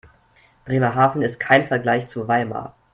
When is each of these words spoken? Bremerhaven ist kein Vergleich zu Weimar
Bremerhaven 0.65 1.21
ist 1.21 1.39
kein 1.39 1.67
Vergleich 1.67 2.07
zu 2.07 2.27
Weimar 2.27 2.73